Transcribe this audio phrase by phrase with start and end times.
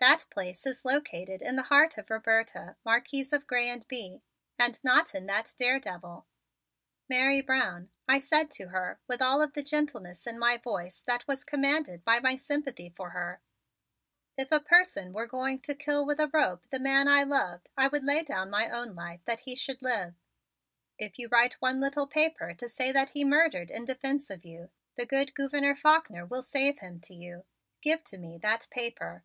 [0.00, 4.22] That place is located in the heart of Roberta, Marquise of Grez and Bye,
[4.58, 6.26] and not in that daredevil.
[7.06, 11.28] "Mary Brown," I said to her with all of the gentleness in my voice that
[11.28, 13.42] was commanded by my sympathy for her,
[14.38, 17.88] "if a person were going to kill with a rope the man I loved I
[17.88, 20.14] would lay down my own life that he should live.
[20.98, 24.70] If you write one little paper to say that he murdered in defense of you,
[24.96, 27.44] the good Gouverneur Faulkner will save him to you.
[27.82, 29.24] Give to me that paper."